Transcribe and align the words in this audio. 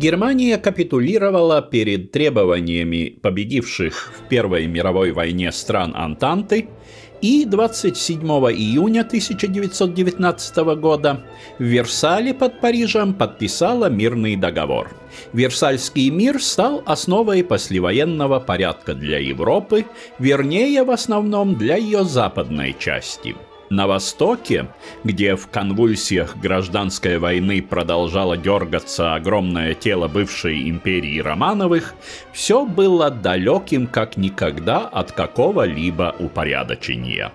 Германия 0.00 0.56
капитулировала 0.56 1.60
перед 1.60 2.10
требованиями 2.10 3.18
победивших 3.20 4.14
в 4.16 4.28
Первой 4.30 4.66
мировой 4.66 5.12
войне 5.12 5.52
стран 5.52 5.92
Антанты 5.94 6.70
и 7.20 7.44
27 7.44 8.18
июня 8.22 9.02
1919 9.02 10.56
года 10.80 11.26
в 11.58 11.64
Версале 11.64 12.32
под 12.32 12.62
Парижем 12.62 13.12
подписала 13.12 13.90
мирный 13.90 14.36
договор. 14.36 14.88
Версальский 15.34 16.08
мир 16.08 16.42
стал 16.42 16.82
основой 16.86 17.44
послевоенного 17.44 18.40
порядка 18.40 18.94
для 18.94 19.18
Европы, 19.18 19.84
вернее, 20.18 20.82
в 20.82 20.92
основном 20.92 21.56
для 21.56 21.76
ее 21.76 22.04
западной 22.04 22.74
части– 22.78 23.36
на 23.70 23.86
Востоке, 23.86 24.66
где 25.04 25.36
в 25.36 25.46
конвульсиях 25.46 26.36
гражданской 26.36 27.18
войны 27.18 27.62
продолжало 27.62 28.36
дергаться 28.36 29.14
огромное 29.14 29.74
тело 29.74 30.08
бывшей 30.08 30.68
империи 30.68 31.20
Романовых, 31.20 31.94
все 32.32 32.66
было 32.66 33.10
далеким 33.10 33.86
как 33.86 34.16
никогда 34.16 34.80
от 34.80 35.12
какого-либо 35.12 36.14
упорядочения. 36.18 37.32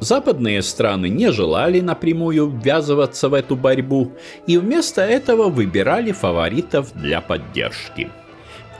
Западные 0.00 0.62
страны 0.62 1.08
не 1.08 1.30
желали 1.30 1.78
напрямую 1.78 2.48
ввязываться 2.48 3.28
в 3.28 3.34
эту 3.34 3.54
борьбу 3.54 4.12
и 4.48 4.58
вместо 4.58 5.02
этого 5.02 5.48
выбирали 5.48 6.10
фаворитов 6.10 6.92
для 6.92 7.20
поддержки– 7.20 8.10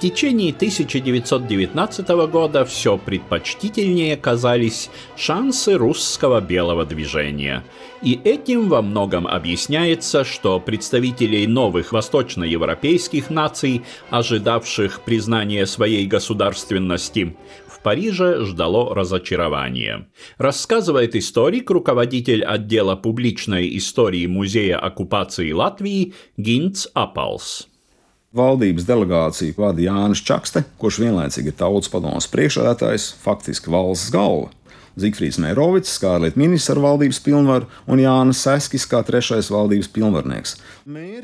течение 0.02 0.52
1919 0.52 2.08
года 2.28 2.64
все 2.64 2.98
предпочтительнее 2.98 4.16
казались 4.16 4.90
шансы 5.16 5.74
русского 5.74 6.40
белого 6.40 6.84
движения. 6.84 7.64
И 8.02 8.20
этим 8.24 8.68
во 8.68 8.82
многом 8.82 9.28
объясняется, 9.28 10.24
что 10.24 10.58
представителей 10.58 11.46
новых 11.46 11.92
восточноевропейских 11.92 13.30
наций, 13.30 13.82
ожидавших 14.10 15.02
признания 15.02 15.66
своей 15.66 16.06
государственности, 16.06 17.36
Париже 17.82 18.44
ждало 18.44 18.94
разочарование. 18.94 20.06
Рассказывает 20.38 21.16
историк, 21.16 21.70
руководитель 21.70 22.44
отдела 22.44 22.96
публичной 22.96 23.76
истории 23.76 24.26
Музея 24.26 24.78
оккупации 24.78 25.52
Латвии 25.52 26.14
Гинц 26.36 26.86
Апалс. 26.94 27.71
Valdības 28.37 28.85
delegāciju 28.85 29.55
vada 29.57 29.81
Jānis 29.81 30.21
Čakste, 30.21 30.65
kurš 30.77 30.99
vienlaicīgi 31.01 31.53
ir 31.53 31.57
tautas 31.57 31.89
padomus 31.89 32.27
priekšsēdētājs, 32.33 33.13
faktiski 33.23 33.71
valsts 33.71 34.11
galva. 34.13 34.51
Zigfrīds 34.97 35.37
Mērovics, 35.37 35.93
kā 36.01 36.15
ārlietu 36.17 36.41
ministrs 36.41 36.73
ar 36.73 36.81
valdības 36.81 37.19
pilnvaru, 37.21 37.67
un 37.85 38.01
Jānis 38.01 38.41
Seskis, 38.41 38.87
kā 38.89 39.03
trešais 39.05 39.51
valdības 39.53 39.91
pilnvarnieks. 39.93 40.57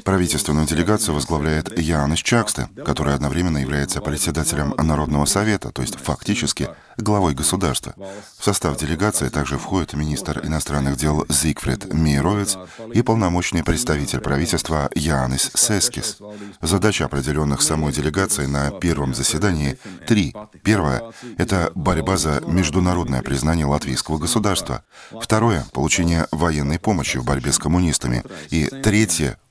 Правительственную 0.03 0.67
делегацию 0.67 1.16
возглавляет 1.16 1.73
Янис 1.80 2.20
Чаксте, 2.20 2.70
который 2.86 3.16
одновременно 3.16 3.58
является 3.58 4.02
председателем 4.02 4.76
Народного 4.78 5.26
совета, 5.26 5.72
то 5.72 5.81
есть 5.81 5.95
фактически 5.95 6.67
главой 6.99 7.35
государства. 7.35 7.95
В 8.39 8.45
состав 8.45 8.77
делегации 8.77 9.29
также 9.29 9.57
входит 9.59 9.95
министр 9.95 10.45
иностранных 10.45 10.97
дел 10.97 11.25
Зигфрид 11.29 11.92
Мейровец 11.92 12.59
и 12.92 13.03
полномочный 13.03 13.64
представитель 13.64 14.20
правительства 14.20 14.91
Янис 14.95 15.51
Сескис. 15.55 16.19
Задача 16.61 17.07
определенных 17.07 17.63
самой 17.63 17.92
делегации 17.92 18.47
на 18.47 18.70
первом 18.70 19.14
заседании 19.14 19.79
три. 20.07 20.35
Первое— 20.63 21.13
это 21.39 21.73
борьба 21.75 22.17
за 22.17 22.42
международное 22.47 23.23
признание 23.23 23.67
латвийского 23.67 24.19
государства. 24.19 24.83
Второе– 25.20 25.64
получение 25.73 26.27
военной 26.31 26.79
помощи 26.79 27.19
в 27.19 27.25
борьбе 27.25 27.53
с 27.53 27.58
коммунистами. 27.58 28.23
И 28.51 28.67
третье– 28.67 29.39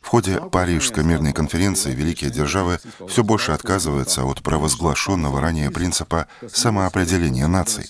В 0.00 0.08
ходе 0.08 0.40
Парижской 0.40 1.04
мирной 1.04 1.32
конференции 1.32 1.94
великие 1.94 2.30
державы 2.30 2.78
все 3.08 3.22
больше 3.22 3.52
отказываются 3.52 4.24
от 4.24 4.42
провозглашенного 4.42 5.40
ранее 5.40 5.70
принципа 5.70 6.26
самоопределения 6.50 7.46
наций. 7.46 7.88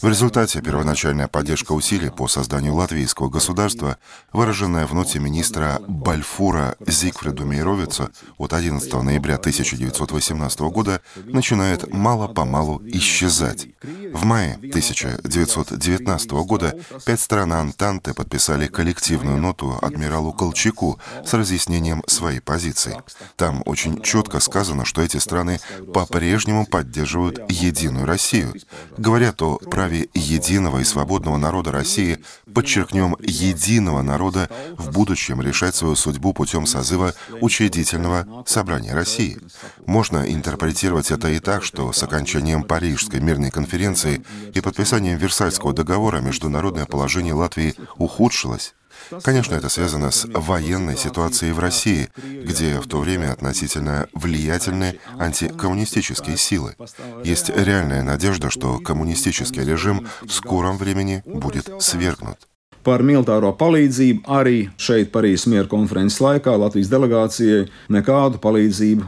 В 0.00 0.08
результате 0.08 0.60
первоначальная 0.60 1.28
поддержка 1.28 1.72
усилий 1.72 2.10
по 2.10 2.28
созданию 2.28 2.74
латвийского 2.74 3.28
государства, 3.28 3.98
выраженная 4.32 4.86
в 4.86 4.94
ноте 4.94 5.18
министра 5.18 5.80
Бальфура 5.86 6.76
Зигфриду 6.86 7.44
Мейровицу 7.46 8.10
от 8.38 8.52
11 8.52 8.92
ноября 9.02 9.36
1918 9.36 10.60
года, 10.60 11.00
начинает 11.24 11.92
мало-помалу 11.92 12.80
исчезать. 12.84 13.68
В 14.12 14.24
мае 14.24 14.54
1919 14.54 16.30
года 16.30 16.78
пять 17.04 17.20
стран 17.20 17.52
Антанты 17.52 18.14
подписали 18.14 18.66
коллективную 18.66 19.38
ноту 19.38 19.78
адмиралу 19.82 20.32
Колчаку 20.32 20.59
Колчаку 20.60 20.98
с 21.24 21.32
разъяснением 21.32 22.02
своей 22.06 22.40
позиции. 22.40 23.02
Там 23.36 23.62
очень 23.64 24.02
четко 24.02 24.40
сказано, 24.40 24.84
что 24.84 25.00
эти 25.00 25.16
страны 25.16 25.58
по-прежнему 25.94 26.66
поддерживают 26.66 27.40
единую 27.50 28.04
Россию. 28.04 28.54
Говорят 28.98 29.40
о 29.40 29.56
праве 29.56 30.08
единого 30.12 30.80
и 30.80 30.84
свободного 30.84 31.38
народа 31.38 31.72
России, 31.72 32.18
подчеркнем, 32.52 33.16
единого 33.20 34.02
народа 34.02 34.50
в 34.76 34.90
будущем 34.90 35.40
решать 35.40 35.74
свою 35.74 35.96
судьбу 35.96 36.34
путем 36.34 36.66
созыва 36.66 37.14
учредительного 37.40 38.44
собрания 38.46 38.92
России. 38.92 39.38
Можно 39.86 40.30
интерпретировать 40.30 41.10
это 41.10 41.28
и 41.28 41.38
так, 41.38 41.64
что 41.64 41.92
с 41.92 42.02
окончанием 42.02 42.64
Парижской 42.64 43.20
мирной 43.20 43.50
конференции 43.50 44.22
и 44.52 44.60
подписанием 44.60 45.16
Версальского 45.16 45.72
договора 45.72 46.20
международное 46.20 46.84
положение 46.84 47.32
Латвии 47.32 47.74
ухудшилось. 47.96 48.74
Конечно, 49.22 49.54
это 49.54 49.68
связано 49.68 50.10
с 50.10 50.26
военной 50.26 50.96
ситуацией 50.96 51.52
в 51.52 51.58
России, 51.58 52.08
где 52.16 52.80
в 52.80 52.86
то 52.86 52.98
время 52.98 53.32
относительно 53.32 54.08
влиятельны 54.12 54.98
антикоммунистические 55.18 56.36
силы. 56.36 56.76
Есть 57.24 57.50
реальная 57.50 58.02
надежда, 58.02 58.50
что 58.50 58.78
коммунистический 58.78 59.64
режим 59.64 60.06
в 60.22 60.30
скором 60.30 60.78
времени 60.78 61.22
будет 61.26 61.70
свергнут. 61.80 62.38
Par 62.80 63.02
militāro 63.04 63.50
palīdzību 63.60 64.24
arī 64.24 64.60
šeit 64.80 65.10
Parīzes 65.12 65.44
miera 65.52 65.68
konferences 65.68 66.16
laikā 66.24 66.54
Latvijas 66.56 66.88
делегācijai 66.88 67.66
nekādu 67.92 68.40
palīdzību 68.40 69.04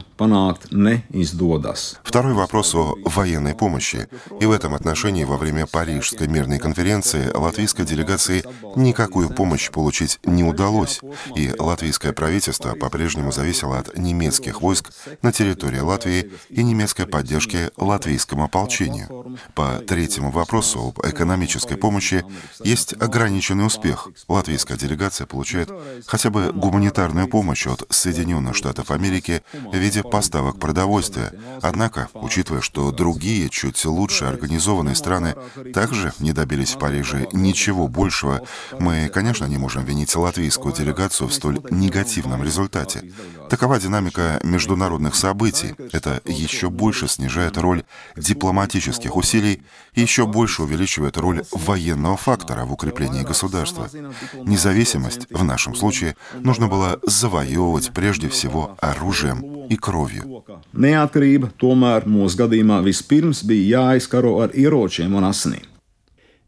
Второй 2.03 2.33
вопрос 2.33 2.75
о 2.75 2.95
военной 3.05 3.55
помощи. 3.55 4.07
И 4.39 4.45
в 4.45 4.51
этом 4.51 4.73
отношении 4.73 5.23
во 5.23 5.37
время 5.37 5.65
Парижской 5.65 6.27
мирной 6.27 6.59
конференции 6.59 7.31
латвийской 7.33 7.85
делегации 7.85 8.43
никакую 8.75 9.29
помощь 9.29 9.69
получить 9.71 10.19
не 10.23 10.43
удалось, 10.43 11.01
и 11.35 11.51
латвийское 11.57 12.13
правительство 12.13 12.75
по-прежнему 12.75 13.31
зависело 13.31 13.77
от 13.77 13.97
немецких 13.97 14.61
войск 14.61 14.91
на 15.21 15.31
территории 15.31 15.79
Латвии 15.79 16.31
и 16.49 16.63
немецкой 16.63 17.07
поддержки 17.07 17.71
латвийскому 17.77 18.45
ополчению. 18.45 19.37
По 19.55 19.79
третьему 19.79 20.31
вопросу 20.31 20.93
об 20.95 21.05
экономической 21.05 21.75
помощи 21.75 22.23
есть 22.63 22.93
ограниченный 22.93 23.65
успех. 23.65 24.09
Латвийская 24.27 24.77
делегация 24.77 25.27
получает 25.27 25.69
хотя 26.05 26.29
бы 26.29 26.51
гуманитарную 26.53 27.27
помощь 27.27 27.67
от 27.67 27.83
Соединенных 27.89 28.55
Штатов 28.55 28.91
Америки 28.91 29.41
в 29.53 29.75
виде 29.75 30.03
поставок 30.13 30.59
продовольствия. 30.59 31.33
Однако, 31.63 32.07
учитывая, 32.13 32.61
что 32.61 32.91
другие, 32.91 33.49
чуть 33.49 33.83
лучше 33.83 34.25
организованные 34.25 34.93
страны 34.93 35.33
также 35.73 36.13
не 36.19 36.33
добились 36.33 36.75
в 36.75 36.77
Париже 36.77 37.27
ничего 37.33 37.87
большего, 37.87 38.41
мы, 38.79 39.09
конечно, 39.11 39.45
не 39.45 39.57
можем 39.57 39.85
винить 39.85 40.15
латвийскую 40.15 40.71
делегацию 40.71 41.29
в 41.29 41.33
столь 41.33 41.61
негативном 41.71 42.43
результате. 42.43 43.11
Такова 43.49 43.79
динамика 43.79 44.39
международных 44.43 45.15
событий. 45.15 45.73
Это 45.91 46.21
еще 46.25 46.69
больше 46.69 47.07
снижает 47.07 47.57
роль 47.57 47.83
дипломатических 48.15 49.15
усилий 49.15 49.63
и 49.95 50.01
еще 50.01 50.27
больше 50.27 50.61
увеличивает 50.61 51.17
роль 51.17 51.43
военного 51.51 52.17
фактора 52.17 52.65
в 52.65 52.73
укреплении 52.73 53.23
государства. 53.23 53.89
Независимость 54.35 55.25
в 55.31 55.43
нашем 55.43 55.73
случае 55.73 56.15
нужно 56.35 56.67
было 56.67 56.99
завоевывать 57.01 57.91
прежде 57.93 58.29
всего 58.29 58.77
оружием 58.79 59.62
и 59.69 59.75
кровью. 59.75 60.43
Neatkarība 60.73 61.51
tomēr 61.59 62.07
mūsu 62.09 62.43
gadījumā 62.43 62.81
vispirms 62.85 63.43
bija 63.47 63.83
jāizkaro 63.83 64.39
ar 64.43 64.55
ieročiem 64.55 65.15
un 65.15 65.29
asinīm. 65.29 65.69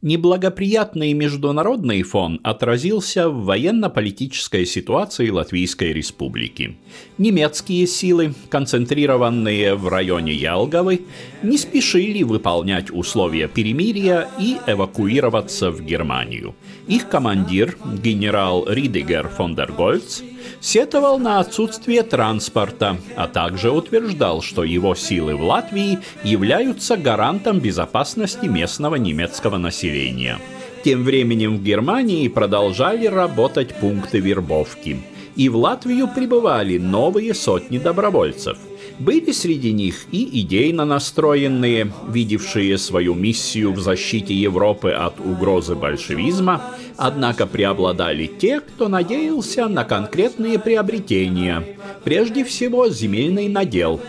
Неблагоприятный 0.06 1.14
международный 1.14 2.04
фон 2.04 2.40
отразился 2.44 3.28
в 3.28 3.46
военно-политической 3.46 4.64
ситуации 4.68 5.32
Латвийской 5.32 5.94
Республики. 5.94 6.78
Немецкие 7.18 7.88
силы, 7.88 8.36
концентрированные 8.50 9.74
в 9.74 9.88
районе 9.88 10.32
Ялговы, 10.34 11.02
не 11.42 11.58
спешили 11.58 12.22
выполнять 12.22 12.92
условия 12.92 13.48
перемирия 13.48 14.30
и 14.40 14.58
эвакуироваться 14.68 15.72
в 15.72 15.82
Германию. 15.82 16.54
Их 16.88 17.10
командир, 17.10 17.76
генерал 18.04 18.66
Ридигер 18.68 19.28
фон 19.30 19.56
дер 19.56 19.72
Гольц, 19.72 20.22
сетовал 20.60 21.20
на 21.20 21.40
отсутствие 21.40 22.04
транспорта, 22.04 22.98
а 23.16 23.28
также 23.28 23.72
утверждал, 23.72 24.42
что 24.42 24.64
его 24.64 24.96
силы 24.96 25.36
в 25.36 25.42
Латвии 25.44 26.00
являются 26.24 26.98
гарантом 26.98 27.60
безопасности 27.60 28.46
местного 28.46 28.96
немецкого 28.96 29.58
населения. 29.58 30.40
Тем 30.84 31.04
временем 31.04 31.58
в 31.58 31.64
Германии 31.64 32.28
продолжали 32.28 33.08
работать 33.08 33.76
пункты 33.76 34.20
вербовки, 34.20 35.02
и 35.36 35.50
в 35.50 35.56
Латвию 35.58 36.08
прибывали 36.08 36.78
новые 36.78 37.34
сотни 37.34 37.78
добровольцев– 37.78 38.58
были 39.00 39.32
среди 39.32 39.72
них 39.72 40.06
и 40.12 40.42
идейно 40.42 40.86
настроенные, 40.86 41.92
видевшие 42.08 42.78
свою 42.78 43.14
миссию 43.14 43.74
в 43.74 43.80
защите 43.80 44.34
Европы 44.34 44.92
от 44.92 45.20
угрозы 45.20 45.76
большевизма, 45.76 46.62
однако 46.98 47.46
преобладали 47.46 48.28
те, 48.28 48.60
кто 48.62 48.88
надеялся 48.88 49.68
на 49.68 49.84
конкретные 49.84 50.60
приобретения, 50.60 51.78
прежде 52.04 52.44
всего 52.44 52.90
земельный 52.90 53.50
надел, 53.50 54.00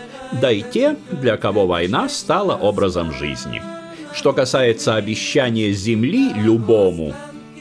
да 0.41 0.51
и 0.51 0.61
те, 0.61 0.97
для 1.11 1.37
кого 1.37 1.67
война 1.67 2.09
стала 2.09 2.55
образом 2.55 3.13
жизни. 3.13 3.61
Что 4.13 4.33
касается 4.33 4.95
обещания 4.95 5.71
земли 5.71 6.31
любому, 6.33 7.13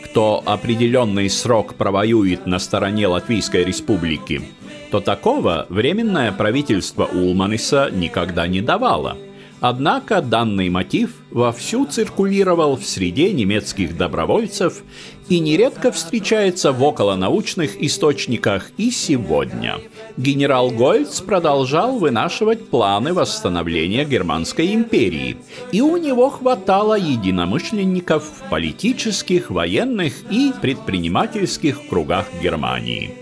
кто 0.05 0.43
определенный 0.46 1.28
срок 1.28 1.75
провоюет 1.75 2.46
на 2.46 2.58
стороне 2.58 3.08
Латвийской 3.08 3.64
Республики– 3.64 4.43
то 4.96 5.00
такого 5.00 5.66
временное 5.69 6.32
правительство 6.32 7.04
Улманиса 7.04 7.90
никогда 7.93 8.46
не 8.46 8.62
давало. 8.62 9.19
Однако 9.60 10.22
данный 10.22 10.70
мотив 10.70 11.10
вовсю 11.31 11.84
циркулировал 11.84 12.78
в 12.78 12.84
среде 12.87 13.31
немецких 13.34 13.94
добровольцев 13.94 14.82
и 15.28 15.38
нередко 15.38 15.93
встречается 15.93 16.72
в 16.72 16.82
околонаучных 16.82 17.82
источниках 17.82 18.70
и 18.78 18.90
сегодня. 18.90 19.81
Генерал 20.16 20.70
Гольц 20.70 21.20
продолжал 21.20 21.99
вынашивать 21.99 22.70
планы 22.70 23.12
восстановления 23.12 24.06
Германской 24.06 24.72
империи, 24.72 25.37
и 25.72 25.82
у 25.82 25.99
него 25.99 26.31
хватало 26.31 26.96
единомышленников 26.99 28.25
в 28.25 28.49
политических, 28.49 29.50
военных 29.50 30.14
и 30.31 30.54
предпринимательских 30.62 31.87
кругах 31.87 32.25
Германии. 32.42 33.14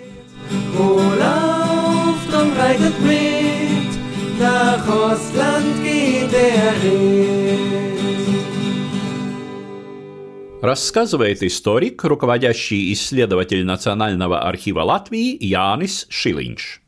Wohlauftrag 2.74 2.74
reitet 2.74 3.00
mit, 3.02 4.40
nach 4.40 4.88
Ostland 4.88 5.84
geht 5.84 6.32
der 6.32 6.74
Ritt. 6.84 7.60
Рассказывает 10.62 11.42
историк, 11.42 12.04
руководящий 12.04 12.92
исследователь 12.94 13.64
Национального 13.66 14.42
архива 14.42 14.82
Латвии 14.82 15.38
Янис 15.40 16.06
Шилинч. 16.10 16.82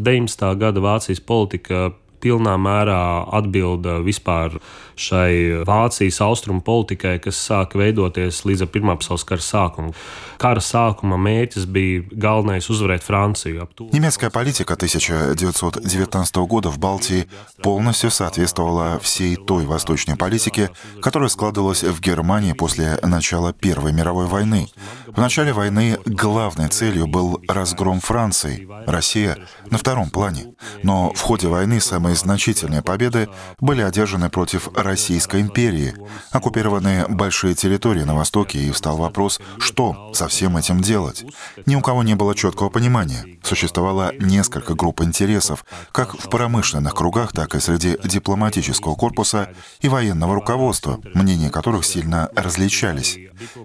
19. 0.00 0.58
gada 0.58 0.80
Vācijas 0.80 1.20
politika 1.20 1.94
pilnā 2.23 2.55
mērā 2.61 3.01
atbilda 3.35 3.99
vispār 4.05 4.57
šai 4.99 5.63
Vācijas 5.67 6.19
austrumu 6.23 6.61
politikai, 6.65 7.17
kas 7.23 7.39
sāka 7.49 7.79
veidoties 7.81 8.43
līdz 8.47 8.67
Pirmā 8.73 8.95
pasaules 8.99 9.25
kara 9.27 9.43
sākumam. 9.43 9.93
Kara 10.41 10.61
sākuma 10.63 11.17
mērķis 11.21 11.65
bija 11.69 12.03
galvenais 12.11 12.69
uzvarēt 12.69 13.03
Францию. 13.03 13.67
Немецкая 13.91 14.29
политика 14.29 14.73
1919 14.73 16.35
года 16.47 16.69
в 16.69 16.79
Балтии 16.79 17.27
полностью 17.61 18.11
соответствовала 18.11 18.99
всей 18.99 19.35
той 19.35 19.65
восточной 19.65 20.15
политике, 20.15 20.69
которая 21.01 21.29
складывалась 21.29 21.83
в 21.83 21.99
Германии 22.01 22.53
после 22.53 22.97
начала 23.03 23.53
Первой 23.53 23.93
мировой 23.93 24.27
войны. 24.27 24.67
В 25.07 25.17
начале 25.17 25.53
войны 25.53 25.97
главной 26.05 26.69
целью 26.69 27.07
был 27.07 27.39
разгром 27.47 27.99
Франции, 27.99 28.67
Россия 28.87 29.37
на 29.69 29.77
втором 29.77 30.09
плане. 30.09 30.55
Но 30.81 31.13
в 31.13 31.21
ходе 31.21 31.47
войны 31.47 31.79
самые 31.79 32.12
значительные 32.15 32.81
победы 32.81 33.29
были 33.59 33.81
одержаны 33.81 34.29
против 34.29 34.69
Российской 34.75 35.41
империи. 35.41 35.93
Оккупированы 36.31 37.05
большие 37.07 37.55
территории 37.55 38.03
на 38.03 38.15
Востоке, 38.15 38.59
и 38.59 38.71
встал 38.71 38.97
вопрос, 38.97 39.39
что 39.59 40.11
со 40.13 40.27
всем 40.27 40.57
этим 40.57 40.81
делать. 40.81 41.25
Ни 41.65 41.75
у 41.75 41.81
кого 41.81 42.03
не 42.03 42.15
было 42.15 42.35
четкого 42.35 42.69
понимания. 42.69 43.25
Существовало 43.43 44.13
несколько 44.19 44.75
групп 44.75 45.01
интересов, 45.01 45.65
как 45.91 46.13
в 46.13 46.29
промышленных 46.29 46.93
кругах, 46.93 47.31
так 47.31 47.55
и 47.55 47.59
среди 47.59 47.97
дипломатического 48.03 48.95
корпуса 48.95 49.49
и 49.81 49.89
военного 49.89 50.35
руководства, 50.35 50.99
мнения 51.13 51.49
которых 51.49 51.85
сильно 51.85 52.29
различались. 52.35 53.17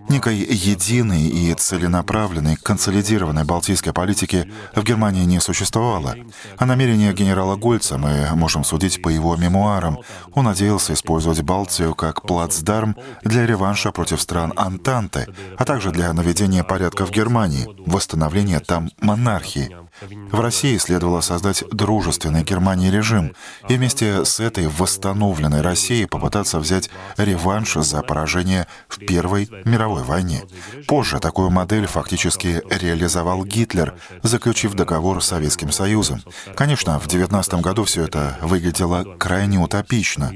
Некой 0.09 0.37
единой 0.37 1.29
и 1.29 1.55
целенаправленной 1.55 2.57
консолидированной 2.57 3.45
балтийской 3.45 3.93
политики 3.93 4.51
в 4.75 4.83
Германии 4.83 5.25
не 5.25 5.41
существовало. 5.41 6.17
О 6.57 6.67
намерениях 6.67 7.15
генерала 7.15 7.57
Гольца 7.57 7.99
мы 7.99 8.29
можем 8.39 8.65
судить 8.65 9.03
по 9.03 9.09
его 9.09 9.37
мемуарам. 9.37 9.99
Он 10.33 10.45
надеялся 10.45 10.95
использовать 10.95 11.43
Балтию 11.43 11.95
как 11.95 12.23
плацдарм 12.23 12.97
для 13.23 13.47
реванша 13.47 13.93
против 13.93 14.23
стран 14.23 14.53
Антанты, 14.57 15.27
а 15.59 15.65
также 15.65 15.91
для 15.91 16.13
наведения 16.13 16.65
порядка 16.65 17.05
в 17.05 17.11
Германии, 17.11 17.69
восстановления 17.87 18.61
там 18.61 18.91
монархии. 19.01 19.77
В 20.01 20.41
России 20.41 20.77
следовало 20.77 21.21
создать 21.21 21.65
дружественный 21.71 22.45
Германии 22.45 22.91
режим 22.91 23.35
и 23.69 23.75
вместе 23.75 24.25
с 24.25 24.41
этой 24.41 24.69
восстановленной 24.69 25.61
Россией 25.61 26.07
попытаться 26.07 26.59
взять 26.59 26.91
реванш 27.17 27.75
за 27.75 28.03
поражение 28.03 28.67
в 28.89 28.99
Первой 28.99 29.49
мировой 29.65 30.03
войне. 30.03 30.43
Позже 30.87 31.19
такую 31.19 31.51
модель 31.51 31.87
фактически 31.87 32.63
реализовал 32.71 33.45
Гитлер, 33.45 33.95
заключив 34.23 34.75
договор 34.75 35.23
с 35.23 35.29
Советским 35.29 35.73
Союзом. 35.73 36.23
Конечно, 36.55 36.99
в 36.99 37.07
19 37.07 37.55
году 37.55 37.85
все 37.85 38.05
это 38.05 38.39
выглядело 38.43 39.17
крайне 39.19 39.59
утопично. 39.59 40.33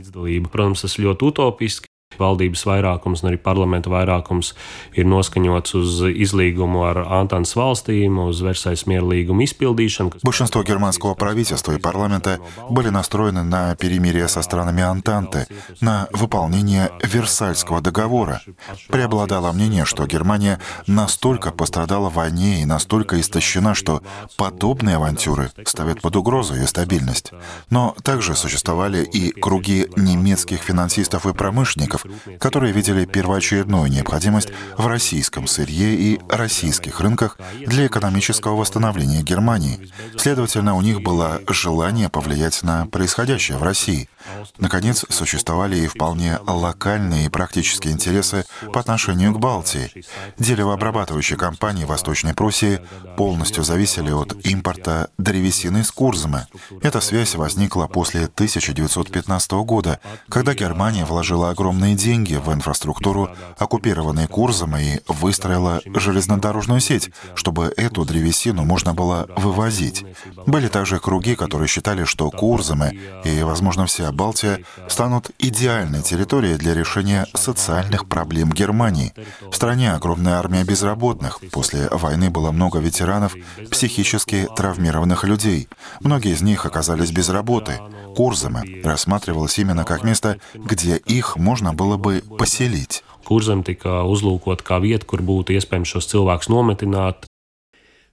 Valdības 2.19 2.64
vairākums 2.66 3.23
un 3.23 3.31
arī 3.33 3.38
parlamenta 3.40 3.90
vairākums 3.92 4.52
ir 4.95 5.07
noskaņots 5.09 5.76
uz 5.78 6.02
izlīgumu 6.11 6.84
ar 6.88 7.02
Antantes 7.20 7.54
valstīm, 7.57 8.19
uz 8.26 8.42
Версайс 8.45 8.87
мир 8.87 9.02
līgumu 9.02 9.45
изпildīšanu. 9.47 10.23
Большинство 10.23 10.62
германского 10.62 11.14
правительства 11.14 11.73
и 11.73 11.78
парламента 11.78 12.38
были 12.71 12.88
настроены 12.88 13.42
на 13.42 13.75
перемирие 13.76 14.28
со 14.28 14.42
странами 14.42 14.83
Антанты, 14.83 15.47
на 15.81 16.09
выполнение 16.12 16.90
Версальского 17.02 17.81
договора. 17.81 18.40
Преобладало 18.88 19.52
мнение, 19.52 19.85
что 19.85 20.07
Германия 20.07 20.59
настолько 20.87 21.50
пострадала 21.50 22.11
в 22.11 22.14
войне 22.14 22.62
и 22.62 22.64
настолько 22.64 23.21
истощена, 23.21 23.75
что 23.75 24.02
подобные 24.37 24.97
авантюры 24.97 25.50
ставят 25.64 26.00
под 26.00 26.16
угрозу 26.16 26.54
ее 26.54 26.66
стабильность. 26.66 27.33
Но 27.71 27.95
также 28.02 28.35
существовали 28.35 29.04
и 29.04 29.31
круги 29.33 29.87
немецких 29.97 30.61
финансистов 30.61 31.26
и 31.26 31.33
промышленников, 31.33 32.01
которые 32.38 32.73
видели 32.73 33.04
первоочередную 33.04 33.90
необходимость 33.90 34.49
в 34.76 34.87
российском 34.87 35.47
сырье 35.47 35.94
и 35.94 36.21
российских 36.28 37.00
рынках 37.00 37.38
для 37.66 37.87
экономического 37.87 38.56
восстановления 38.56 39.23
Германии. 39.23 39.90
Следовательно, 40.16 40.75
у 40.75 40.82
них 40.82 41.02
было 41.02 41.40
желание 41.49 42.09
повлиять 42.09 42.62
на 42.62 42.87
происходящее 42.87 43.59
в 43.59 43.62
России— 43.62 44.09
Наконец, 44.58 45.04
существовали 45.08 45.76
и 45.76 45.86
вполне 45.86 46.38
локальные 46.46 47.26
и 47.26 47.28
практические 47.28 47.92
интересы 47.92 48.44
по 48.72 48.80
отношению 48.80 49.32
к 49.32 49.38
Балтии. 49.38 49.90
Деревообрабатывающие 50.38 51.38
компании 51.38 51.84
Восточной 51.84 52.34
Пруссии 52.34 52.80
полностью 53.16 53.64
зависели 53.64 54.10
от 54.10 54.34
импорта 54.46 55.10
древесины 55.18 55.78
из 55.78 55.90
Курзамы. 55.90 56.46
Эта 56.82 57.00
связь 57.00 57.34
возникла 57.34 57.86
после 57.86 58.24
1915 58.26 59.52
года, 59.52 60.00
когда 60.28 60.54
Германия 60.54 61.04
вложила 61.04 61.50
огромные 61.50 61.94
деньги 61.94 62.34
в 62.34 62.52
инфраструктуру 62.52 63.30
оккупированной 63.58 64.26
Курзамы 64.26 64.82
и 64.82 65.00
выстроила 65.08 65.80
железнодорожную 65.84 66.80
сеть, 66.80 67.10
чтобы 67.34 67.72
эту 67.76 68.04
древесину 68.04 68.64
можно 68.64 68.94
было 68.94 69.26
вывозить. 69.36 70.04
Были 70.46 70.68
также 70.68 70.98
круги, 70.98 71.34
которые 71.34 71.68
считали, 71.68 72.04
что 72.04 72.30
Курзамы 72.30 72.98
и, 73.24 73.42
возможно, 73.42 73.86
вся 73.86 74.12
Балтия 74.12 74.61
станут 74.88 75.31
идеальной 75.38 76.02
территорией 76.02 76.57
для 76.57 76.75
решения 76.75 77.26
социальных 77.35 78.07
проблем 78.07 78.50
Германии. 78.50 79.12
В 79.50 79.54
стране 79.54 79.92
огромная 79.92 80.35
армия 80.35 80.64
безработных. 80.64 81.40
После 81.50 81.88
войны 81.90 82.31
было 82.31 82.52
много 82.52 82.78
ветеранов, 82.78 83.35
психически 83.71 84.49
травмированных 84.54 85.25
людей. 85.25 85.69
Многие 86.00 86.33
из 86.33 86.42
них 86.42 86.66
оказались 86.66 87.11
без 87.11 87.28
работы. 87.28 87.81
Курзамы 88.16 88.83
рассматривалось 88.85 89.59
именно 89.59 89.85
как 89.85 90.04
место, 90.04 90.38
где 90.54 90.97
их 90.97 91.37
можно 91.37 91.73
было 91.73 91.97
бы 91.97 92.23
поселить. 92.38 93.02
Kurzem 93.23 93.62
tika 93.62 94.02
uzlūkot 94.02 94.64
kā 94.66 94.81
vieta, 94.83 95.07
kur 95.07 95.23
būtu 95.23 95.54
iespējams 95.57 95.95
šos 95.95 96.11
cilvēkus 96.11 96.50
nometināt, 96.50 97.28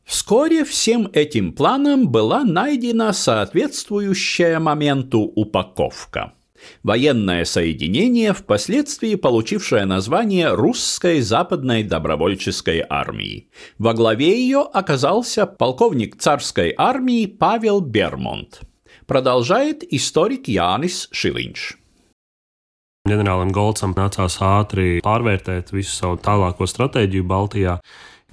Вскоре 0.10 0.66
всем 0.66 1.08
этим 1.14 1.54
планам 1.54 2.10
была 2.10 2.44
найдена 2.44 3.14
соответствующая 3.14 4.58
моменту 4.58 5.20
упаковка. 5.20 6.34
Военное 6.82 7.46
соединение, 7.46 8.34
впоследствии 8.34 9.14
получившее 9.14 9.86
название 9.86 10.56
Русской 10.56 11.22
западной 11.22 11.84
добровольческой 11.84 12.84
армии. 12.90 13.50
Во 13.78 13.94
главе 13.94 14.42
ее 14.42 14.62
оказался 14.62 15.46
полковник 15.46 16.18
царской 16.20 16.74
армии 16.76 17.28
Павел 17.28 17.80
Бермонт. 17.80 18.62
Продолжает 19.06 19.84
историк 19.94 20.48
Янис 20.48 21.08
Шилинч. 21.12 21.76
Ģenerālim 23.08 23.54
Golcam 23.54 23.94
nācās 23.94 24.42
ātri 24.42 25.00
pārvērtēt 25.06 25.70
visu 25.72 25.94
savu 25.94 26.18
tālāko 26.18 26.66
stratēģiju 26.66 27.26
Baltijā. 27.30 27.78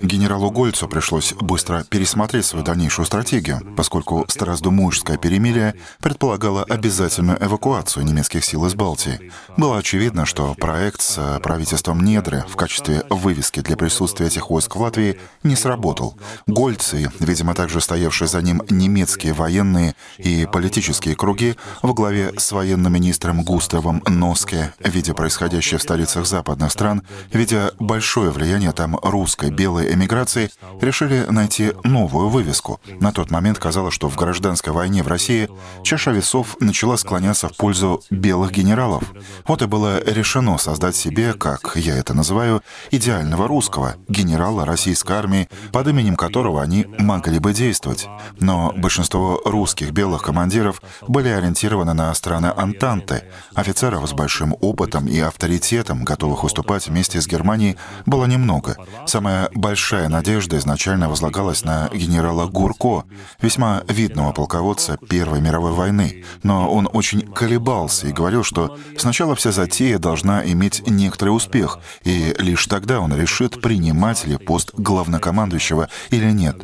Генералу 0.01 0.51
Гольцу 0.51 0.89
пришлось 0.89 1.33
быстро 1.33 1.83
пересмотреть 1.89 2.45
свою 2.45 2.63
дальнейшую 2.63 3.07
стратегию, 3.07 3.63
поскольку 3.77 4.27
Страсдумужское 4.29 5.17
перемирие 5.17 5.75
предполагало 6.01 6.65
обязательную 6.65 7.43
эвакуацию 7.43 8.05
немецких 8.05 8.45
сил 8.45 8.67
из 8.67 8.75
Балтии. 8.75 9.33
Было 9.57 9.79
очевидно, 9.79 10.27
что 10.27 10.55
проект 10.55 11.01
с 11.01 11.41
правительством 11.43 12.05
Недры 12.05 12.45
в 12.47 12.57
качестве 12.57 13.05
вывески 13.09 13.61
для 13.61 13.77
присутствия 13.77 14.27
этих 14.27 14.51
войск 14.51 14.77
в 14.77 14.81
Латвии 14.81 15.19
не 15.43 15.57
сработал. 15.57 16.19
Гольцы, 16.47 17.11
видимо, 17.19 17.55
также 17.55 17.81
стоявшие 17.81 18.29
за 18.29 18.43
ним 18.43 18.63
немецкие 18.69 19.33
военные 19.33 19.95
и 20.19 20.47
политические 20.53 21.17
круги 21.17 21.57
во 21.81 21.95
главе 21.95 22.35
с 22.37 22.53
военным 22.53 22.93
министром 22.93 23.43
Густавом 23.43 24.03
Носке, 24.07 24.75
видя 24.79 25.15
происходящее 25.15 25.79
в 25.79 25.83
столицах 25.83 26.27
западных 26.27 26.71
стран, 26.71 27.03
видя 27.33 27.73
большое 27.79 28.31
влияние 28.31 28.73
там 28.73 28.99
русской, 29.03 29.51
белой 29.51 29.86
эмиграции 29.93 30.51
решили 30.81 31.27
найти 31.29 31.73
новую 31.85 32.29
вывеску. 32.29 32.81
На 33.01 33.13
тот 33.13 33.31
момент 33.31 33.59
казалось, 33.59 33.95
что 33.95 34.09
в 34.09 34.17
гражданской 34.17 34.73
войне 34.73 35.03
в 35.03 35.09
России 35.09 35.49
чаша 35.83 36.11
весов 36.11 36.57
начала 36.61 36.97
склоняться 36.97 37.49
в 37.49 37.57
пользу 37.57 38.03
белых 38.11 38.53
генералов. 38.53 39.05
Вот 39.47 39.63
и 39.63 39.67
было 39.67 40.03
решено 40.05 40.59
создать 40.59 40.97
себе, 40.97 41.33
как 41.33 41.73
я 41.77 41.97
это 41.97 42.15
называю, 42.15 42.63
идеального 42.91 43.49
русского, 43.49 43.97
генерала 44.09 44.65
российской 44.65 45.13
армии, 45.13 45.49
под 45.73 45.89
именем 45.89 46.17
которого 46.17 46.63
они 46.63 46.87
могли 46.99 47.39
бы 47.39 47.53
действовать. 47.53 48.09
Но 48.41 48.73
большинство 48.77 49.41
русских 49.45 49.93
белых 49.93 50.23
командиров 50.23 50.83
были 51.07 51.29
ориентированы 51.29 51.95
на 51.95 52.13
страны 52.15 52.53
Антанты. 52.57 53.25
Офицеров 53.55 54.09
с 54.09 54.13
большим 54.13 54.57
опытом 54.61 55.07
и 55.07 55.19
авторитетом, 55.19 56.05
готовых 56.05 56.43
выступать 56.43 56.87
вместе 56.89 57.21
с 57.21 57.27
Германией, 57.27 57.77
было 58.07 58.25
немного. 58.27 58.77
Самая 59.07 59.49
большая 59.55 59.76
большая 59.77 60.09
надежда 60.09 60.57
изначально 60.57 61.11
возлагалась 61.11 61.63
на 61.63 61.91
генерала 61.93 62.47
Гурко, 62.47 63.05
весьма 63.43 63.83
видного 63.89 64.33
полководца 64.33 64.97
Первой 65.11 65.43
мировой 65.43 65.73
войны, 65.73 66.25
но 66.43 66.73
он 66.73 66.89
очень 66.91 67.21
колебался 67.21 68.07
и 68.07 68.13
говорил, 68.13 68.43
что 68.43 68.79
сначала 68.97 69.35
вся 69.35 69.53
затея 69.53 69.99
должна 69.99 70.43
иметь 70.51 70.89
некоторый 70.89 71.29
успех, 71.29 71.79
и 72.05 72.35
лишь 72.39 72.67
тогда 72.69 73.01
он 73.01 73.15
решит, 73.15 73.61
принимать 73.61 74.25
ли 74.25 74.39
пост 74.39 74.71
главнокомандующего 74.73 75.91
или 76.09 76.31
нет. 76.31 76.57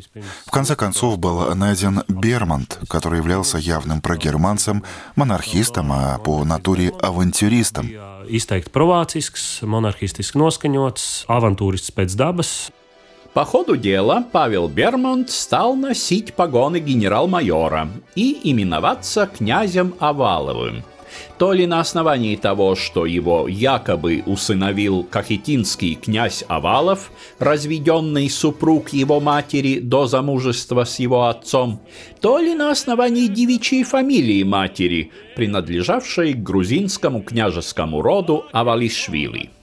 В 0.47 0.51
конце 0.51 0.75
концов 0.75 1.19
был 1.19 1.55
найден 1.55 2.05
Бермонт, 2.09 2.79
который 2.89 3.19
являлся 3.19 3.59
явным 3.59 4.01
прогерманцем, 4.01 4.85
монархистом, 5.17 5.93
а 5.93 6.17
по 6.17 6.43
натуре 6.47 6.95
авантюристом. 7.03 7.91
Izteikti 8.23 8.71
provācisks, 8.71 9.61
monarhistiski 9.67 10.39
noskaņots, 10.39 11.27
avantūrists 11.29 11.93
pēc 11.93 12.15
dabas. 12.17 12.71
По 13.35 13.47
ходу 13.47 13.77
дела 13.77 14.27
Павел 14.31 14.69
Бермонт 14.69 15.31
стал 15.31 15.75
носить 15.75 16.35
погоны 16.35 16.81
генерал-майора 16.81 17.89
и 18.15 18.39
именоваться 18.45 19.27
князем 19.27 19.95
Оваловым. 19.99 20.83
То 21.39 21.55
ли 21.55 21.67
на 21.67 21.81
основании 21.81 22.37
того, 22.37 22.75
что 22.75 23.07
его 23.07 23.49
якобы 23.49 24.23
усыновил 24.27 25.03
кахетинский 25.03 25.95
князь 25.95 26.45
Овалов, 26.47 27.11
разведенный 27.39 28.29
супруг 28.29 28.91
его 28.91 29.19
матери 29.19 29.79
до 29.79 30.07
замужества 30.07 30.85
с 30.85 30.99
его 30.99 31.29
отцом, 31.29 31.81
то 32.21 32.39
ли 32.39 32.55
на 32.55 32.71
основании 32.71 33.29
девичьей 33.29 33.85
фамилии 33.85 34.43
матери, 34.43 35.11
принадлежавшей 35.37 36.35
к 36.35 36.43
грузинскому 36.43 37.23
княжескому 37.23 38.03
роду 38.03 38.45
Авалишвили– 38.53 39.49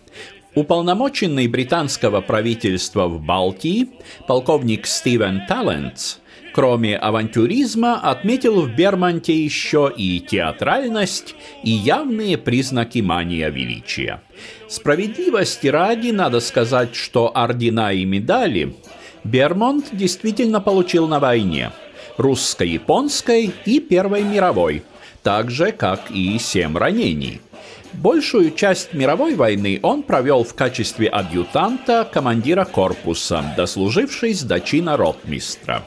Уполномоченный 0.59 1.47
британского 1.47 2.19
правительства 2.19 3.07
в 3.07 3.21
Балтии, 3.21 3.91
полковник 4.27 4.87
Стивен 4.87 5.43
Талентс, 5.47 6.17
кроме 6.53 6.97
авантюризма, 6.97 7.97
отметил 7.97 8.63
в 8.63 8.75
Бермонте 8.75 9.41
еще 9.41 9.89
и 9.95 10.19
театральность 10.19 11.33
и 11.63 11.69
явные 11.69 12.37
признаки 12.37 12.99
мания 12.99 13.47
величия. 13.47 14.21
Справедливости 14.67 15.67
ради 15.67 16.09
надо 16.09 16.41
сказать, 16.41 16.93
что 16.93 17.31
ордена 17.33 17.93
и 17.93 18.03
медали 18.03 18.75
Бермонт 19.23 19.85
действительно 19.93 20.59
получил 20.59 21.07
на 21.07 21.21
войне– 21.21 21.71
русско-японской 22.17 23.53
и 23.63 23.79
Первой 23.79 24.23
мировой, 24.23 24.83
так 25.23 25.51
же, 25.51 25.71
как 25.71 26.11
и 26.11 26.37
семь 26.37 26.75
ранений– 26.75 27.39
Большую 27.93 28.51
часть 28.51 28.93
мировой 28.93 29.35
войны 29.35 29.79
он 29.81 30.03
провел 30.03 30.43
в 30.43 30.53
качестве 30.53 31.07
адъютанта 31.07 32.07
командира 32.11 32.65
корпуса, 32.65 33.43
дослужившись 33.57 34.43
до 34.43 34.59
чина 34.59 34.95
ротмистра. 34.95 35.83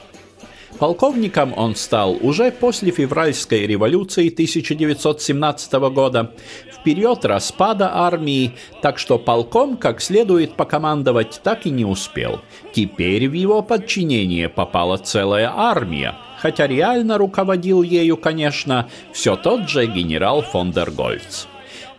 Полковником 0.79 1.55
он 1.57 1.77
стал 1.77 2.17
уже 2.21 2.51
после 2.51 2.91
февральской 2.91 3.67
революции 3.67 4.31
1917 4.31 5.73
года, 5.75 6.33
в 6.73 6.83
период 6.83 7.25
распада 7.25 7.95
армии, 7.95 8.57
так 8.81 8.99
что 8.99 9.19
полком 9.19 9.77
как 9.77 10.01
следует 10.01 10.57
покомандовать 10.57 11.41
так 11.45 11.67
и 11.67 11.71
не 11.71 11.85
успел. 11.85 12.41
Теперь 12.73 13.29
в 13.29 13.33
его 13.35 13.63
подчинение 13.63 14.49
попала 14.49 14.97
целая 14.97 15.53
армия, 15.55 16.17
хотя 16.39 16.67
реально 16.67 17.17
руководил 17.17 17.83
ею, 17.83 18.17
конечно, 18.17 18.89
все 19.13 19.37
тот 19.37 19.69
же 19.69 19.87
генерал 19.87 20.43
фон 20.43 20.73
дер 20.73 20.91
Гольц. 20.91 21.47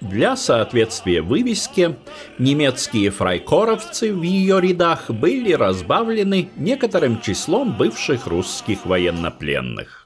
Для 0.04 0.36
соответствия 0.36 1.22
вывеске 1.22 1.96
немецкие 2.38 3.10
фрайкоровцы 3.10 4.14
в 4.14 4.22
ее 4.22 4.60
рядах 4.60 5.10
были 5.10 5.54
разбавлены 5.54 6.50
некоторым 6.58 7.22
числом 7.22 7.78
бывших 7.78 8.28
русских 8.28 8.86
военнопленных. 8.86 10.03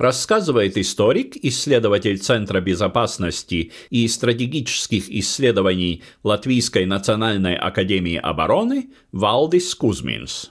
рассказывает 0.00 0.76
историк, 0.76 1.36
исследователь 1.36 2.18
Центра 2.18 2.60
безопасности 2.60 3.72
и 3.90 4.08
стратегических 4.08 5.08
исследований 5.08 6.02
Латвийской 6.22 6.86
национальной 6.86 7.56
академии 7.56 8.16
обороны 8.16 8.90
Валдис 9.12 9.74
Кузминс. 9.74 10.50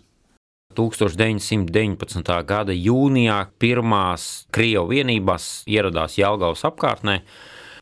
1919. 0.75 2.27
gada 2.44 2.74
jūnijā 2.75 3.46
pirmās 3.58 4.46
Krievu 4.51 4.91
vienībās 4.91 5.63
ieradās 5.72 6.17
Jālgavas 6.20 6.65
apkārtnē. 6.67 7.22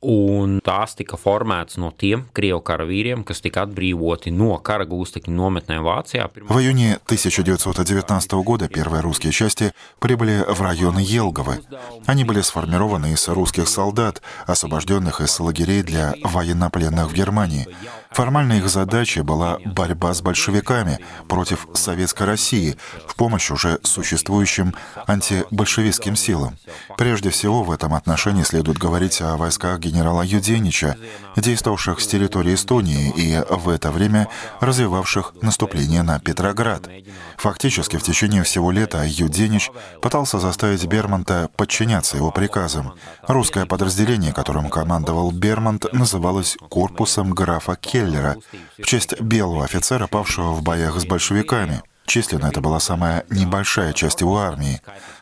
Un 0.01 0.61
tās 0.63 0.95
tika 0.95 1.19
formētas 1.19 1.79
no 1.83 1.91
тем 1.91 2.27
крievu 2.37 2.61
karavīriem, 2.63 3.25
kas 3.27 3.43
tika 3.43 3.65
отбривоты 3.67 4.31
но 4.31 4.57
кара 4.59 4.87
густыки 4.87 5.31
nometnēm 5.31 5.83
Вācijā. 5.83 6.31
В 6.49 6.59
июне 6.59 6.99
1919 7.07 8.33
года 8.45 8.69
первые 8.69 9.03
русские 9.03 9.33
части 9.33 9.73
прибыли 9.99 10.45
в 10.47 10.61
район 10.63 10.99
Елговы. 10.99 11.61
Они 12.07 12.25
были 12.25 12.43
сформированы 12.43 13.13
из 13.13 13.27
русских 13.29 13.69
солдат, 13.69 14.23
освобожденных 14.47 15.21
из 15.21 15.39
лагерей 15.41 15.83
для 15.83 16.15
военнопленных 16.23 17.11
в 17.11 17.15
Германии. 17.15 17.67
Формально 18.11 18.55
их 18.55 18.69
задачей 18.69 19.21
была 19.21 19.59
борьба 19.65 20.15
с 20.15 20.23
большевиками 20.23 20.99
против 21.29 21.69
Советской 21.75 22.25
России 22.25 22.77
в 23.07 23.15
помощь 23.15 23.51
уже 23.51 23.79
существующим 23.83 24.75
антибольшевистским 25.07 26.17
силам. 26.17 26.57
Прежде 26.97 27.31
всего 27.31 27.63
в 27.63 27.71
этом 27.71 27.95
отношении 27.95 28.43
следует 28.43 28.79
говорить 28.79 29.21
о 29.21 29.37
войсках 29.37 29.79
генерала 29.79 30.23
Юденича, 30.23 30.97
действовавших 31.37 32.01
с 32.01 32.07
территории 32.07 32.55
Эстонии 32.55 33.13
и 33.15 33.43
в 33.51 33.69
это 33.69 33.91
время 33.91 34.29
развивавших 34.61 35.35
наступление 35.43 36.03
на 36.03 36.19
Петроград. 36.19 36.89
Фактически 37.39 37.97
в 37.97 38.03
течение 38.03 38.43
всего 38.43 38.73
лета 38.73 39.05
Юденич 39.07 39.71
пытался 40.03 40.41
заставить 40.41 40.85
Бермонта 40.87 41.49
подчиняться 41.57 42.17
его 42.17 42.33
приказам. 42.33 42.95
Русское 43.29 43.65
подразделение, 43.65 44.33
которым 44.33 44.69
командовал 44.69 45.31
Бермонт, 45.31 45.87
называлось 45.93 46.57
корпусом 46.69 47.31
графа 47.31 47.77
Келлера 47.77 48.37
в 48.77 48.83
честь 48.83 49.21
белого 49.21 49.65
офицера, 49.65 50.09
павшего 50.09 50.53
в 50.53 50.63
боях 50.63 50.99
с 51.01 51.07
большевиками. 51.07 51.83
Численно 52.07 52.47
это 52.47 52.61
была 52.61 52.81
самая 52.81 53.25
небольшая 53.31 53.93
часть 53.93 54.23
его 54.23 54.39
армии. 54.39 54.81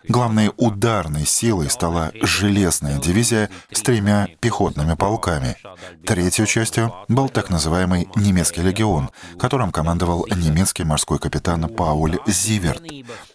Главной 0.09 0.53
ударной 0.57 1.27
силой 1.27 1.69
стала 1.69 2.13
железная 2.23 2.99
дивизия 2.99 3.51
с 3.73 3.83
тремя 3.83 4.29
пехотными 4.41 4.95
полками. 4.95 5.57
Третьей 6.05 6.47
частью 6.47 6.95
был 7.09 7.29
так 7.29 7.51
называемый 7.51 8.09
немецкий 8.15 8.63
легион, 8.63 9.11
которым 9.39 9.73
командовал 9.73 10.27
немецкий 10.29 10.85
морской 10.85 11.19
капитан 11.19 11.69
Пауль 11.69 12.19
Зиверт. 12.27 12.83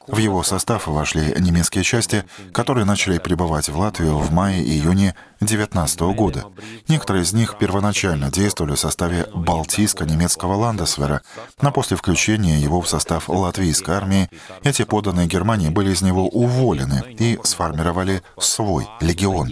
В 0.08 0.18
его 0.18 0.44
состав 0.44 0.88
вошли 0.88 1.36
немецкие 1.40 1.84
части, 1.84 2.24
которые 2.54 2.86
начали 2.86 3.18
прибывать 3.18 3.70
в 3.70 3.78
Латвию 3.78 4.18
в 4.18 4.32
мае-июне 4.32 5.16
19 5.42 6.00
года. 6.16 6.46
Некоторые 6.88 7.24
из 7.24 7.34
них 7.34 7.58
первоначально 7.58 8.32
действовали 8.32 8.75
в 8.75 8.80
составе 8.80 9.28
Балтийско-немецкого 9.34 10.56
Ландесвера, 10.56 11.22
но 11.62 11.72
после 11.72 11.98
включения 11.98 12.60
его 12.60 12.82
в 12.82 12.88
состав 12.88 13.30
латвийской 13.30 13.96
армии 13.96 14.30
эти 14.63 14.84
поданные 14.84 15.28
Германии 15.28 15.70
были 15.70 15.92
из 15.92 16.01
него 16.01 16.28
уволены 16.28 16.61
и 17.20 17.39
сформировали 17.44 18.22
свой 18.38 18.88
легион. 19.00 19.50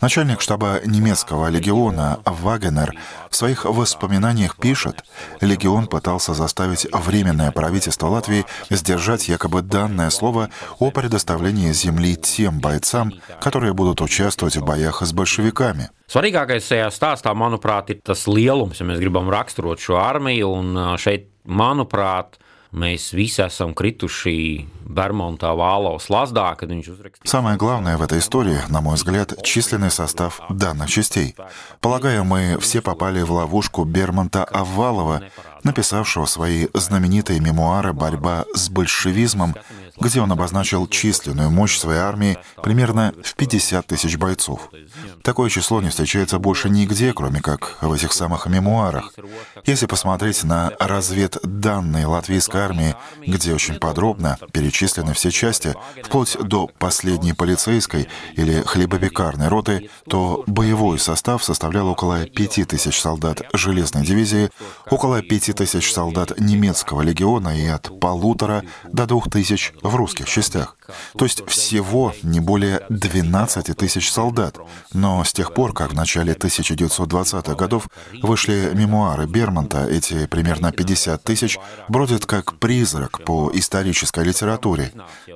Начальник 0.00 0.40
штаба 0.40 0.80
немецкого 0.86 1.48
легиона 1.48 2.20
Вагенер 2.24 2.94
в 3.30 3.34
своих 3.34 3.64
воспоминаниях 3.64 4.56
пишет, 4.56 5.04
легион 5.40 5.88
пытался 5.88 6.34
заставить 6.34 6.86
Временное 6.92 7.50
правительство 7.50 8.06
Латвии 8.06 8.46
сдержать 8.70 9.28
якобы 9.28 9.62
данное 9.62 10.10
слово 10.10 10.50
о 10.78 10.92
предоставлении 10.92 11.72
земли 11.72 12.14
тем 12.14 12.60
бойцам, 12.60 13.12
которые 13.40 13.72
будут 13.74 14.00
участвовать 14.00 14.56
в 14.56 14.64
боях 14.64 15.02
с 15.02 15.12
большевиками. 15.12 15.90
Svarīgākais 16.08 16.64
šajā 16.64 16.86
stāstā, 16.88 17.34
manuprāt, 17.36 17.90
ir 17.92 17.98
tas 18.00 18.22
lielums, 18.24 18.78
ja 18.80 18.86
mēs 18.88 18.96
gribam 19.02 19.28
raksturot 19.28 19.82
šo 19.82 19.98
armiju. 20.00 20.54
Un 20.56 20.96
šeit, 20.96 21.26
manuprāt, 21.44 22.38
mēs 22.72 23.10
visi 23.12 23.42
esam 23.44 23.74
krituši 23.76 24.38
Бермонта 24.88 25.52
Вала 25.52 25.98
Слазда, 25.98 26.54
когда 26.58 26.74
Самое 27.24 27.56
главное 27.56 27.96
в 27.98 28.02
этой 28.02 28.18
истории, 28.20 28.58
на 28.68 28.80
мой 28.80 28.96
взгляд, 28.96 29.42
численный 29.42 29.90
состав 29.90 30.40
данных 30.48 30.88
частей. 30.88 31.36
Полагаю, 31.80 32.24
мы 32.24 32.58
все 32.60 32.80
попали 32.80 33.22
в 33.22 33.30
ловушку 33.30 33.84
Бермонта 33.84 34.44
Аввалова, 34.44 35.22
написавшего 35.62 36.24
свои 36.24 36.68
знаменитые 36.72 37.40
мемуары 37.40 37.92
«Борьба 37.92 38.44
с 38.54 38.70
большевизмом», 38.70 39.54
где 40.00 40.20
он 40.20 40.30
обозначил 40.32 40.86
численную 40.86 41.50
мощь 41.50 41.76
своей 41.76 41.98
армии 41.98 42.38
примерно 42.62 43.12
в 43.22 43.34
50 43.34 43.86
тысяч 43.86 44.16
бойцов. 44.16 44.70
Такое 45.22 45.50
число 45.50 45.82
не 45.82 45.88
встречается 45.90 46.38
больше 46.38 46.70
нигде, 46.70 47.12
кроме 47.12 47.40
как 47.40 47.78
в 47.80 47.92
этих 47.92 48.12
самых 48.12 48.46
мемуарах. 48.46 49.12
Если 49.64 49.86
посмотреть 49.86 50.44
на 50.44 50.72
разведданные 50.78 52.06
латвийской 52.06 52.60
армии, 52.60 52.94
где 53.26 53.52
очень 53.52 53.74
подробно 53.74 54.38
перечислены 54.52 54.77
все 55.14 55.30
части, 55.30 55.74
вплоть 56.04 56.36
до 56.40 56.68
последней 56.78 57.32
полицейской 57.32 58.08
или 58.34 58.62
хлебопекарной 58.62 59.48
роты, 59.48 59.90
то 60.08 60.44
боевой 60.46 60.98
состав 60.98 61.42
составлял 61.44 61.88
около 61.88 62.24
5000 62.24 62.98
солдат 62.98 63.42
железной 63.52 64.04
дивизии, 64.04 64.50
около 64.90 65.22
5000 65.22 65.92
солдат 65.92 66.38
немецкого 66.38 67.02
легиона 67.02 67.58
и 67.58 67.66
от 67.66 68.00
полутора 68.00 68.62
до 68.84 69.06
двух 69.06 69.30
тысяч 69.30 69.72
в 69.82 69.94
русских 69.96 70.28
частях. 70.28 70.76
То 71.16 71.24
есть 71.24 71.46
всего 71.48 72.14
не 72.22 72.40
более 72.40 72.82
12 72.88 73.76
тысяч 73.76 74.10
солдат. 74.10 74.56
Но 74.92 75.22
с 75.24 75.32
тех 75.32 75.52
пор, 75.52 75.74
как 75.74 75.92
в 75.92 75.94
начале 75.94 76.32
1920-х 76.32 77.54
годов 77.54 77.88
вышли 78.22 78.70
мемуары 78.74 79.26
Бермонта, 79.26 79.86
эти 79.86 80.26
примерно 80.26 80.72
50 80.72 81.22
тысяч 81.22 81.58
бродят 81.88 82.24
как 82.26 82.58
призрак 82.58 83.24
по 83.24 83.50
исторической 83.52 84.24
литературе. 84.24 84.67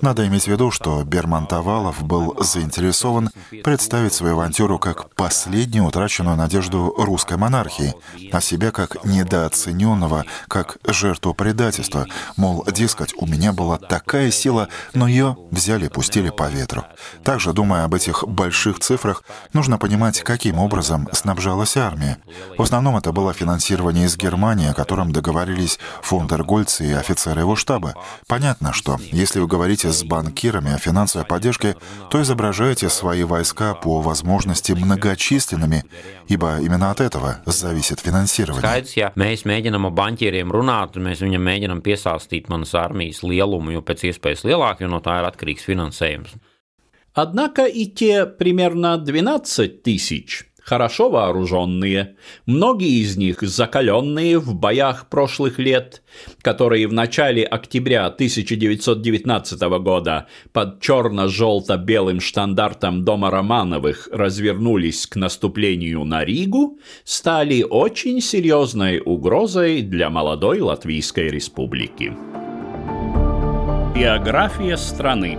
Надо 0.01 0.27
иметь 0.27 0.45
в 0.45 0.49
виду, 0.49 0.71
что 0.71 1.03
Бермонт 1.05 1.53
Авалов 1.53 2.03
был 2.03 2.37
заинтересован 2.43 3.31
представить 3.65 4.13
свою 4.13 4.35
авантюру 4.35 4.79
как 4.79 5.15
последнюю 5.15 5.85
утраченную 5.85 6.37
надежду 6.37 6.95
русской 6.97 7.37
монархии, 7.37 7.95
а 8.33 8.41
себя 8.41 8.71
как 8.71 9.05
недооцененного, 9.05 10.25
как 10.49 10.79
жертву 10.87 11.35
предательства. 11.35 12.07
Мол, 12.37 12.65
дескать, 12.71 13.15
у 13.17 13.27
меня 13.27 13.53
была 13.53 13.79
такая 13.79 14.31
сила, 14.31 14.69
но 14.95 15.07
ее 15.07 15.37
взяли 15.51 15.87
и 15.87 15.89
пустили 15.89 16.31
по 16.31 16.49
ветру. 16.49 16.85
Также, 17.25 17.53
думая 17.53 17.85
об 17.85 17.95
этих 17.95 18.25
больших 18.27 18.81
цифрах, 18.81 19.23
нужно 19.53 19.79
понимать, 19.79 20.21
каким 20.21 20.59
образом 20.59 21.09
снабжалась 21.13 21.77
армия. 21.77 22.19
В 22.57 22.63
основном 22.63 22.97
это 22.97 23.13
было 23.13 23.33
финансирование 23.33 24.07
из 24.07 24.17
Германии, 24.17 24.69
о 24.69 24.75
котором 24.75 25.13
договорились 25.13 25.79
фондергольц 26.03 26.81
и 26.81 26.93
офицеры 26.93 27.41
его 27.41 27.57
штаба. 27.57 27.95
Понятно, 28.27 28.73
что 28.73 28.99
если 29.23 29.39
вы 29.39 29.47
говорите 29.47 29.93
с 29.93 30.03
банкирами 30.03 30.73
о 30.75 30.79
финансовой 30.79 31.25
поддержке, 31.25 31.77
то 32.11 32.21
изображаете 32.21 32.89
свои 32.89 33.23
войска 33.23 33.75
по 33.75 34.01
возможности 34.01 34.73
многочисленными, 34.73 35.85
ибо 36.27 36.59
именно 36.61 36.91
от 36.91 37.01
этого 37.01 37.37
зависит 37.47 38.01
финансирование. 38.01 38.63
Skaidrs, 38.63 38.97
ja 38.97 39.13
mēs 39.15 39.47
mēģinām 39.47 39.87
ar 39.87 39.95
banķieriem 39.95 40.51
runāt, 40.51 40.99
mēs 40.99 41.23
viņam 41.23 41.47
mēģinām 41.47 41.83
piesāstīt 41.87 42.51
manas 42.51 42.75
armijas 42.75 43.23
lielumu, 43.23 43.77
jo 43.77 43.83
pēc 43.87 44.09
iespējas 44.11 44.43
lielāku, 44.49 44.83
jo 44.83 44.91
no 44.91 44.99
tā 44.99 45.21
ir 45.23 45.31
atkarīgs 45.31 45.69
finansējums. 45.71 46.35
Однако 47.15 47.67
и 47.67 47.87
те 47.87 48.25
примерно 48.27 48.97
12 48.97 49.83
тысяч 49.83 50.52
хорошо 50.65 51.11
вооруженные, 51.11 52.17
многие 52.47 53.01
из 53.03 53.17
них 53.17 53.43
закаленные 53.43 54.39
в 54.39 54.55
боях 54.55 55.09
прошлых 55.09 55.59
лет, 55.59 56.03
которые 56.41 56.87
в 56.87 56.93
начале 56.93 57.45
октября 57.45 58.07
1919 58.07 59.61
года 59.81 60.29
под 60.53 60.81
черно-желто-белым 60.81 62.21
штандартом 62.21 63.05
дома 63.05 63.31
Романовых 63.31 64.09
развернулись 64.13 65.07
к 65.07 65.17
наступлению 65.17 66.05
на 66.05 66.25
Ригу, 66.25 66.79
стали 67.05 67.63
очень 67.63 68.21
серьезной 68.21 69.01
угрозой 69.05 69.83
для 69.83 70.11
молодой 70.11 70.61
Латвийской 70.61 71.29
республики. 71.29 72.13
Биография 73.95 74.77
страны 74.77 75.39